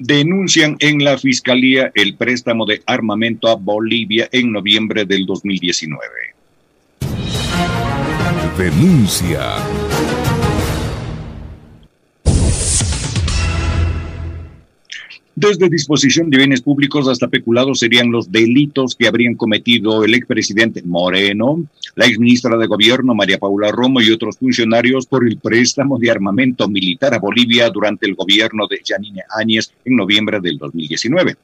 [0.00, 6.00] denuncian en la Fiscalía el préstamo de armamento a Bolivia en noviembre del 2019.
[8.56, 9.89] Denuncia.
[15.40, 20.82] Desde disposición de bienes públicos hasta peculados serían los delitos que habrían cometido el expresidente
[20.82, 21.64] Moreno,
[21.94, 26.68] la exministra de Gobierno María Paula Romo y otros funcionarios por el préstamo de armamento
[26.68, 31.36] militar a Bolivia durante el gobierno de Janine Áñez en noviembre del 2019.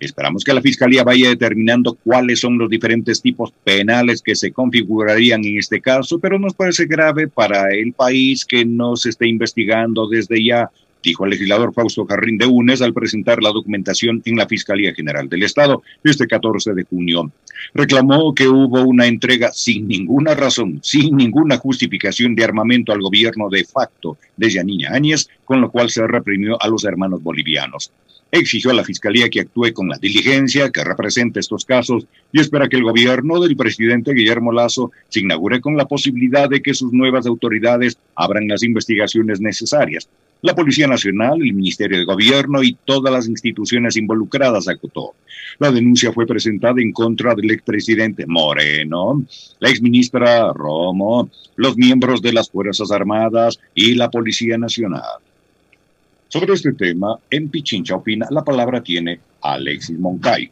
[0.00, 5.44] Esperamos que la Fiscalía vaya determinando cuáles son los diferentes tipos penales que se configurarían
[5.44, 10.08] en este caso, pero nos parece grave para el país que no se esté investigando
[10.08, 10.68] desde ya
[11.02, 15.28] dijo el legislador Fausto Jarrín de Unes al presentar la documentación en la Fiscalía General
[15.28, 17.30] del Estado este 14 de junio.
[17.74, 23.48] Reclamó que hubo una entrega sin ninguna razón, sin ninguna justificación de armamento al gobierno
[23.48, 27.92] de facto de Yanina Áñez, con lo cual se reprimió a los hermanos bolivianos
[28.30, 32.68] exigió a la Fiscalía que actúe con la diligencia que representa estos casos y espera
[32.68, 36.92] que el gobierno del presidente Guillermo Lazo se inaugure con la posibilidad de que sus
[36.92, 40.08] nuevas autoridades abran las investigaciones necesarias.
[40.46, 45.16] La Policía Nacional, el Ministerio de Gobierno y todas las instituciones involucradas, acotó.
[45.58, 49.24] La denuncia fue presentada en contra del expresidente Moreno,
[49.58, 55.02] la exministra Romo, los miembros de las Fuerzas Armadas y la Policía Nacional.
[56.28, 60.48] Sobre este tema, en Pichincha Opina, la palabra tiene Alexis Moncay.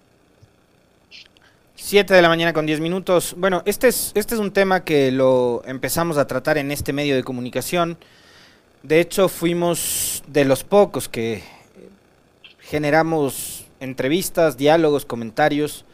[1.76, 3.36] Siete de la mañana con diez minutos.
[3.38, 7.14] Bueno, este es, este es un tema que lo empezamos a tratar en este medio
[7.14, 7.96] de comunicación.
[8.84, 11.42] De hecho, fuimos de los pocos que
[12.60, 15.86] generamos entrevistas, diálogos, comentarios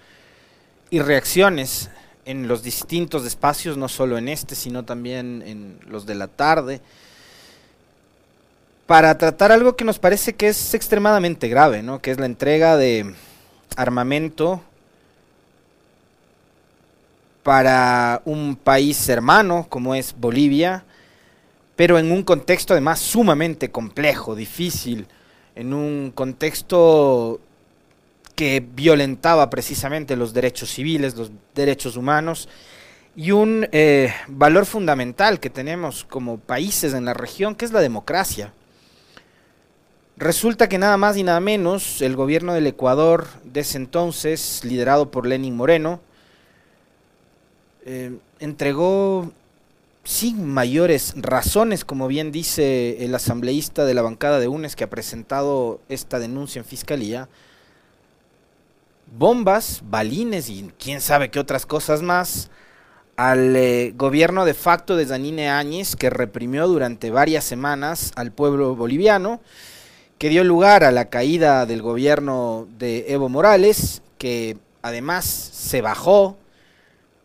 [0.91, 1.89] y reacciones
[2.25, 6.81] en los distintos espacios, no solo en este, sino también en los de la tarde
[8.91, 12.03] para tratar algo que nos parece que es extremadamente grave, ¿no?
[12.03, 13.15] que es la entrega de
[13.77, 14.61] armamento
[17.45, 20.83] para un país hermano como es Bolivia,
[21.81, 25.07] pero en un contexto además sumamente complejo, difícil,
[25.55, 27.41] en un contexto
[28.35, 32.51] que violentaba precisamente los derechos civiles, los derechos humanos,
[33.17, 37.81] y un eh, valor fundamental que tenemos como países en la región, que es la
[37.81, 38.53] democracia.
[40.19, 45.11] Resulta que nada más y nada menos el gobierno del Ecuador de ese entonces, liderado
[45.11, 46.03] por Lenin Moreno,
[47.87, 49.33] eh, entregó
[50.05, 54.91] sin mayores razones, como bien dice el asambleísta de la bancada de UNES que ha
[54.91, 57.29] presentado esta denuncia en fiscalía,
[59.17, 62.51] bombas, balines y quién sabe qué otras cosas más.
[63.17, 68.75] Al eh, gobierno de facto de Zanine Áñez que reprimió durante varias semanas al pueblo
[68.75, 69.41] boliviano
[70.17, 76.39] que dio lugar a la caída del gobierno de Evo Morales, que además se bajó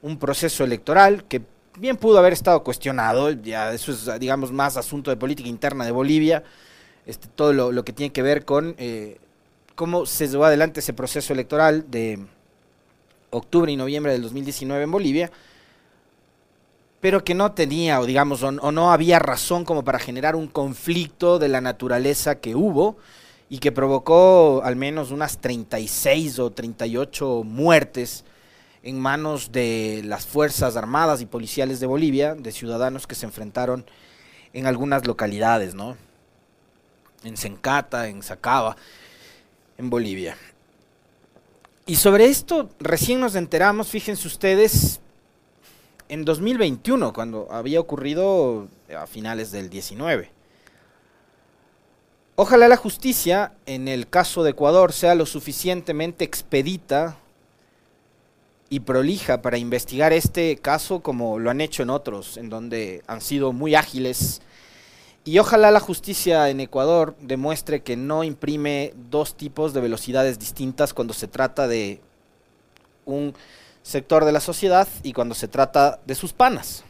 [0.02, 1.42] un proceso electoral que
[1.78, 5.92] bien pudo haber estado cuestionado, ya eso es digamos más asunto de política interna de
[5.92, 6.44] Bolivia,
[7.06, 9.18] este, todo lo, que tiene que ver con eh,
[9.76, 12.20] cómo se llevó adelante ese proceso electoral de
[13.30, 15.32] octubre y noviembre del 2019 en Bolivia,
[17.02, 21.38] pero que no tenía, o digamos, o, no había razón como para generar un conflicto
[21.38, 22.98] de la naturaleza que hubo
[23.50, 28.26] y que provocó al menos unas 36 o 38 muertes
[28.86, 33.84] en manos de las Fuerzas Armadas y Policiales de Bolivia, de ciudadanos que se enfrentaron
[34.54, 35.98] en algunas localidades, ¿no?
[37.24, 38.78] En Sencata, en Sacaba,
[39.80, 40.38] en Bolivia.
[41.88, 45.02] Y sobre esto recién nos enteramos, fíjense ustedes,
[46.08, 50.30] en 2021, cuando había ocurrido a finales del 19.
[52.36, 57.18] Ojalá la justicia, en el caso de Ecuador, sea lo suficientemente expedita
[58.70, 63.22] y prolija para investigar este caso como lo han hecho en otros, en donde han
[63.22, 64.42] sido muy ágiles.
[65.24, 70.94] Y ojalá la justicia en Ecuador demuestre que no imprime dos tipos de velocidades distintas
[70.94, 72.02] cuando se trata de
[73.06, 73.34] un
[73.82, 76.84] sector de la sociedad y cuando se trata de sus panas,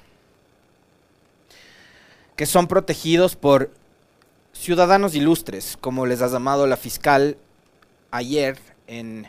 [2.36, 3.72] que son protegidos por
[4.54, 7.38] ciudadanos ilustres, como les ha llamado la fiscal
[8.12, 8.58] ayer
[8.88, 9.28] en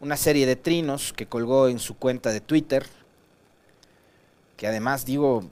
[0.00, 2.86] una serie de trinos que colgó en su cuenta de Twitter,
[4.56, 5.44] que además digo,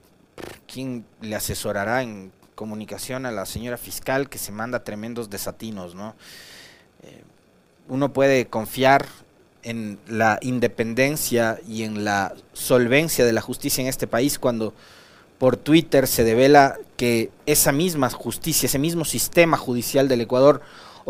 [0.67, 6.15] ¿quién le asesorará en comunicación a la señora fiscal que se manda tremendos desatinos, ¿no?
[7.03, 7.23] Eh,
[7.87, 9.07] uno puede confiar
[9.63, 14.73] en la independencia y en la solvencia de la justicia en este país cuando
[15.37, 20.61] por Twitter se devela que esa misma justicia, ese mismo sistema judicial del Ecuador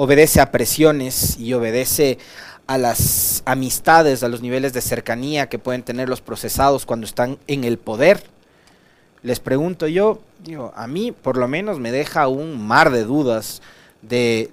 [0.02, 2.20] obedece a presiones y obedece
[2.68, 7.38] a las amistades, a los niveles de cercanía que pueden tener los procesados cuando están
[7.48, 8.24] en el poder.
[9.24, 13.62] Les pregunto yo, digo, a mí por lo menos me deja un mar de dudas
[14.02, 14.52] de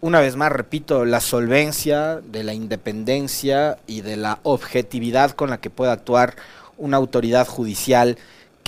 [0.00, 5.58] una vez más, repito, la solvencia, de la independencia y de la objetividad con la
[5.58, 6.36] que puede actuar
[6.78, 8.18] una autoridad judicial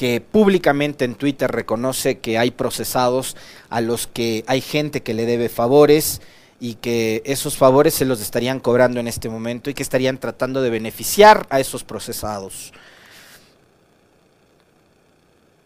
[0.03, 3.37] que públicamente en Twitter reconoce que hay procesados
[3.71, 6.21] a los que hay gente que le debe favores
[6.59, 10.61] y que esos favores se los estarían cobrando en este momento y que estarían tratando
[10.61, 12.73] de beneficiar a esos procesados.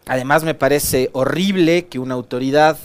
[0.05, 2.77] Además me parece horrible que una autoridad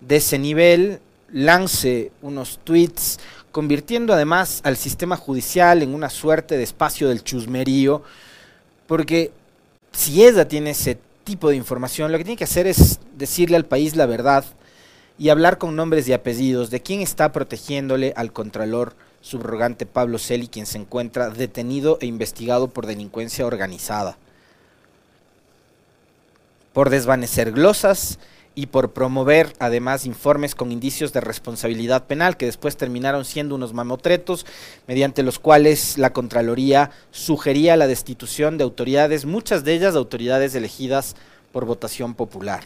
[0.00, 1.00] de ese nivel
[1.30, 3.20] lance unos tweets
[3.52, 8.02] convirtiendo además al sistema judicial en una suerte de espacio del chusmerío,
[8.86, 9.32] porque
[9.98, 13.64] si ella tiene ese tipo de información, lo que tiene que hacer es decirle al
[13.64, 14.44] país la verdad
[15.18, 20.46] y hablar con nombres y apellidos de quién está protegiéndole al contralor subrogante Pablo Celi,
[20.46, 24.16] quien se encuentra detenido e investigado por delincuencia organizada,
[26.72, 28.20] por desvanecer glosas
[28.58, 33.72] y por promover además informes con indicios de responsabilidad penal que después terminaron siendo unos
[33.72, 34.46] mamotretos
[34.88, 41.14] mediante los cuales la Contraloría sugería la destitución de autoridades, muchas de ellas autoridades elegidas
[41.52, 42.64] por votación popular.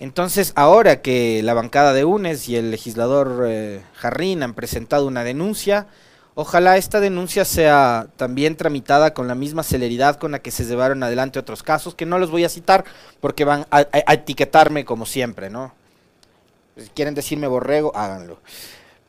[0.00, 5.24] Entonces, ahora que la bancada de UNES y el legislador eh, Jarrín han presentado una
[5.24, 5.86] denuncia,
[6.38, 11.02] Ojalá esta denuncia sea también tramitada con la misma celeridad con la que se llevaron
[11.02, 12.84] adelante otros casos, que no los voy a citar
[13.22, 15.72] porque van a, etiquetarme como siempre, ¿no?
[16.76, 18.38] Si quieren decirme borrego, háganlo.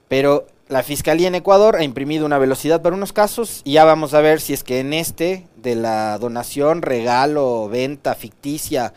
[0.07, 4.13] Pero la Fiscalía en Ecuador ha imprimido una velocidad para unos casos y ya vamos
[4.13, 8.93] a ver si es que en este de la donación, regalo, venta ficticia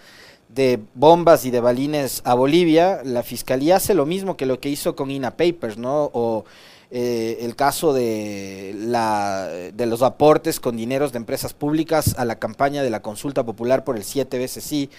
[0.49, 4.69] de bombas y de balines a Bolivia, la Fiscalía hace lo mismo que lo que
[4.69, 6.13] hizo con INA Papers, ¿no?
[6.13, 6.45] O
[6.93, 12.41] eh, el caso de, la, de los aportes con dineros de empresas públicas a la
[12.41, 14.91] campaña de la consulta popular por el 7 veces sí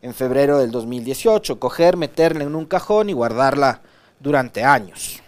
[0.00, 3.80] en febrero del 2018, coger, meterla en un cajón y guardarla
[4.20, 5.22] durante años.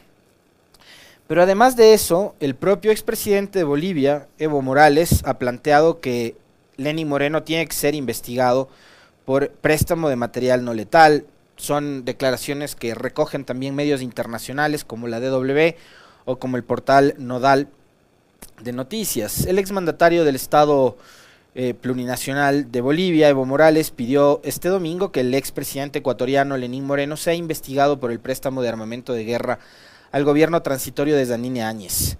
[1.26, 6.36] Pero además de eso, el propio expresidente de Bolivia, Evo Morales, ha planteado que
[6.76, 8.69] Lenny Moreno tiene que ser investigado
[9.24, 11.26] por préstamo de material no letal.
[11.56, 15.74] Son declaraciones que recogen también medios internacionales como la DW
[16.26, 17.69] o como el portal Nodal
[18.62, 19.46] de Noticias.
[19.46, 20.99] El exmandatario del Estado
[21.55, 27.17] eh, plurinacional de Bolivia, Evo Morales, pidió este domingo que el expresidente ecuatoriano Lenín Moreno
[27.17, 29.58] sea investigado por el préstamo de armamento de guerra
[30.12, 32.19] al gobierno transitorio de Zanine Áñez.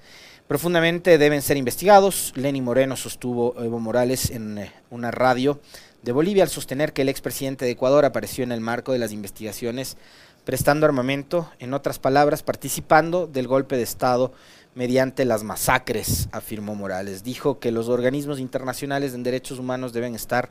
[0.49, 2.32] Profundamente deben ser investigados.
[2.37, 5.61] Lenín Moreno sostuvo Evo Morales en eh, una radio
[6.02, 9.12] de Bolivia al sostener que el expresidente de Ecuador apareció en el marco de las
[9.12, 9.97] investigaciones
[10.46, 14.32] prestando armamento, en otras palabras, participando del golpe de Estado
[14.76, 17.25] mediante las masacres, afirmó Morales.
[17.25, 20.48] Dijo que los organismos internacionales en derechos humanos deben estar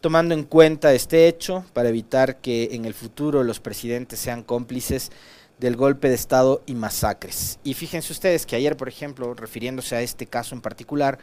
[0.00, 5.10] tomando en cuenta este hecho para evitar que en el futuro los presidentes sean cómplices
[5.58, 7.58] del golpe de Estado y masacres.
[7.64, 11.18] Y fíjense ustedes que ayer, por ejemplo, refiriéndose a este caso en particular,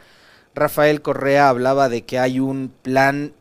[0.54, 3.32] Rafael Correa hablaba de que hay un plan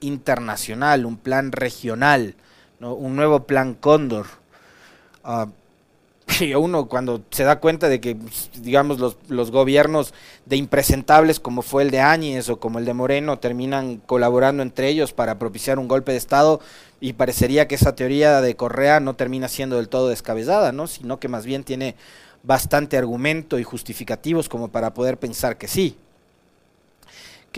[0.00, 2.34] internacional, un plan regional,
[2.80, 4.26] un nuevo plan Cóndor.
[5.24, 5.46] Uh,
[6.40, 8.16] y uno cuando se da cuenta de que,
[8.60, 10.12] digamos, los, los, gobiernos
[10.46, 14.88] de impresentables como fue el de Áñez o como el de Moreno terminan colaborando entre
[14.88, 16.60] ellos para propiciar un golpe de Estado
[17.00, 20.86] y parecería que esa teoría de Correa no termina siendo del todo descabezada, ¿no?
[20.86, 21.94] sino que más bien tiene
[22.42, 25.96] bastante argumento y justificativos como para poder pensar que sí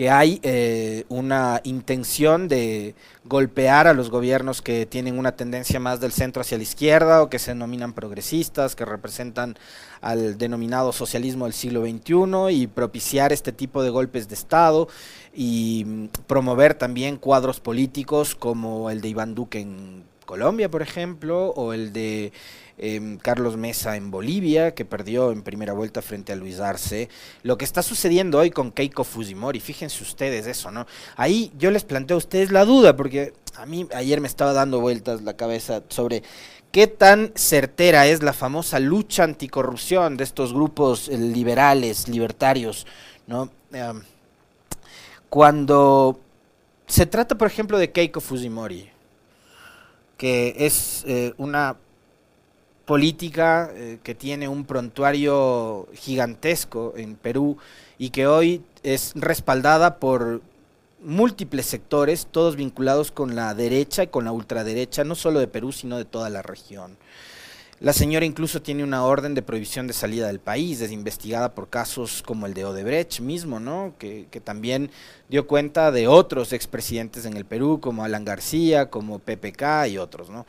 [0.01, 5.99] que hay eh, una intención de golpear a los gobiernos que tienen una tendencia más
[5.99, 9.59] del centro hacia la izquierda o que se denominan progresistas, que representan
[10.01, 14.87] al denominado socialismo del siglo XXI y propiciar este tipo de golpes de Estado
[15.35, 21.73] y promover también cuadros políticos como el de Iván Duque en Colombia, por ejemplo, o
[21.73, 22.31] el de
[22.83, 27.09] Em, Carlos Mesa en Bolivia, que perdió en primera vuelta frente a Luis Arce.
[27.43, 30.87] Lo que está sucediendo hoy con Keiko Fujimori, fíjense ustedes eso, ¿no?
[31.15, 34.79] Ahí yo les planteo a ustedes la duda, porque a mí ayer me estaba dando
[34.79, 36.23] vueltas la cabeza sobre
[36.71, 42.87] qué tan certera es la famosa lucha anticorrupción de estos grupos eh, liberales, libertarios,
[43.27, 43.51] ¿no?
[43.73, 44.01] Em,
[45.29, 46.19] cuando
[46.87, 48.89] se trata, por ejemplo, de Keiko Fujimori,
[50.21, 51.77] que es eh, una
[52.85, 57.57] política eh, que tiene un prontuario gigantesco en Perú
[57.97, 60.43] y que hoy es respaldada por
[61.01, 65.71] múltiples sectores, todos vinculados con la derecha y con la ultraderecha, no solo de Perú,
[65.71, 66.97] sino de toda la región.
[67.81, 71.67] La señora incluso tiene una orden de prohibición de salida del país, es investigada por
[71.67, 73.95] casos como el de Odebrecht mismo, ¿no?
[73.97, 74.91] Que, que también
[75.29, 80.29] dio cuenta de otros expresidentes en el Perú, como Alan García, como PPK y otros,
[80.29, 80.45] ¿no?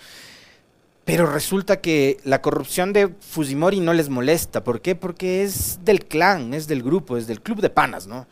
[1.06, 4.62] Pero resulta que la corrupción de Fujimori no les molesta.
[4.62, 4.94] ¿Por qué?
[4.94, 8.26] Porque es del clan, es del grupo, es del club de panas, ¿no?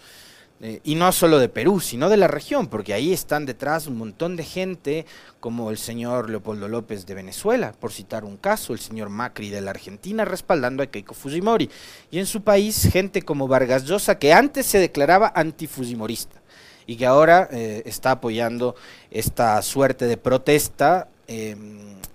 [0.63, 3.97] Eh, y no solo de Perú, sino de la región, porque ahí están detrás un
[3.97, 5.07] montón de gente,
[5.41, 9.63] como el señor Leopoldo López de Venezuela, por citar un caso, el señor Macri de
[9.63, 11.71] la Argentina respaldando a Keiko Fujimori,
[12.11, 16.41] y en su país gente como Vargas Llosa, que antes se declaraba antifujimorista
[16.87, 18.75] y que ahora eh, está apoyando
[19.11, 21.09] esta suerte de protesta.
[21.33, 21.57] Eh,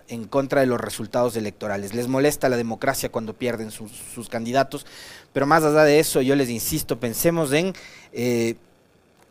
[0.10, 1.94] en contra de los resultados electorales.
[1.94, 4.86] Les molesta la democracia cuando pierden sus, sus candidatos,
[5.32, 7.74] pero más allá de eso, yo les insisto, pensemos en
[8.12, 8.56] eh,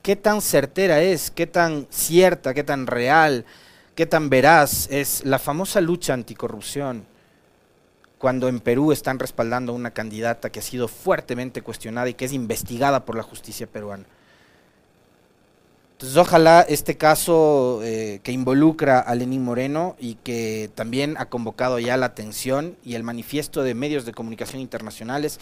[0.00, 3.44] qué tan certera es, qué tan cierta, qué tan real,
[3.94, 7.04] qué tan veraz es la famosa lucha anticorrupción
[8.16, 12.24] cuando en Perú están respaldando a una candidata que ha sido fuertemente cuestionada y que
[12.24, 14.06] es investigada por la justicia peruana.
[15.94, 21.78] Entonces, ojalá este caso eh, que involucra a Lenín Moreno y que también ha convocado
[21.78, 25.38] ya la atención y el manifiesto de medios de comunicación internacionales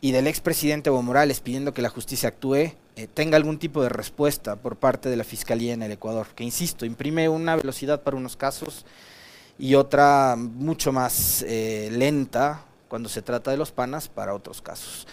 [0.00, 3.90] y del expresidente Evo Morales pidiendo que la justicia actúe, eh, tenga algún tipo de
[3.90, 8.16] respuesta por parte de la Fiscalía en el Ecuador, que insisto, imprime una velocidad para
[8.16, 8.86] unos casos
[9.58, 15.06] y otra mucho más eh, lenta cuando se trata de los panas para otros casos.